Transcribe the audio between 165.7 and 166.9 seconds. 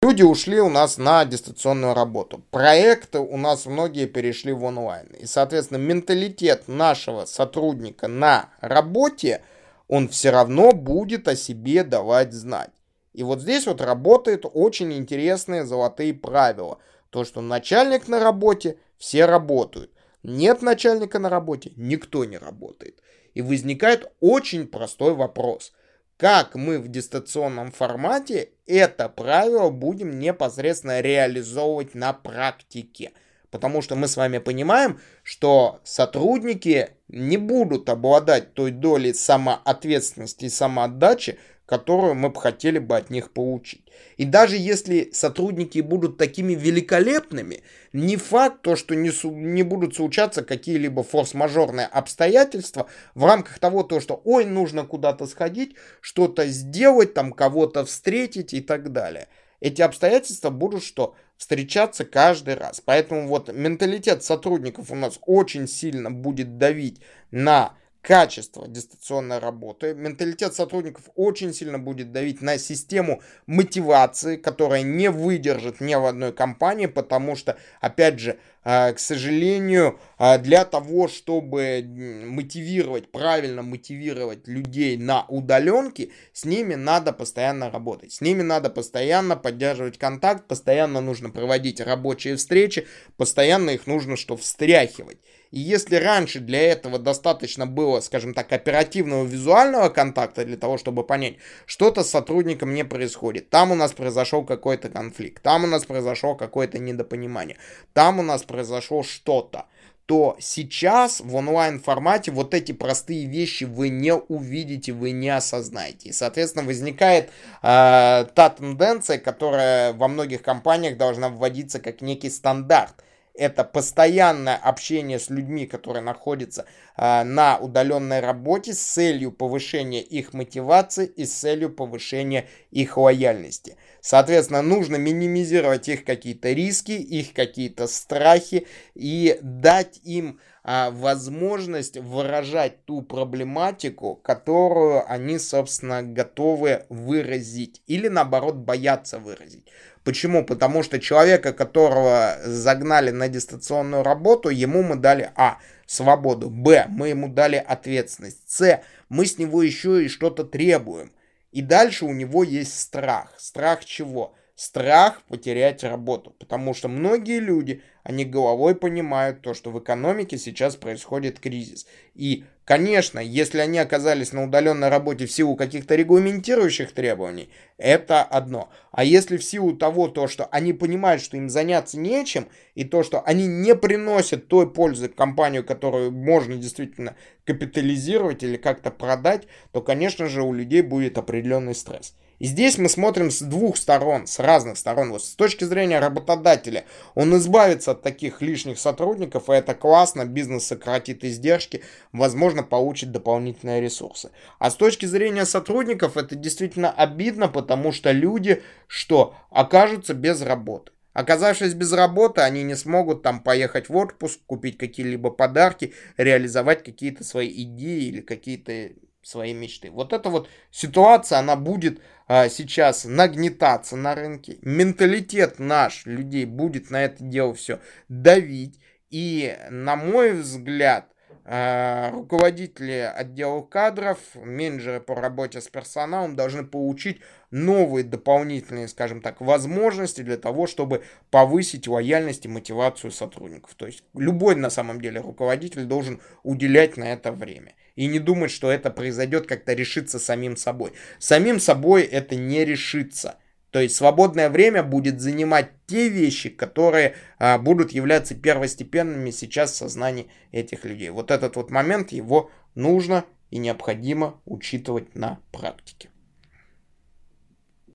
работу. Потому что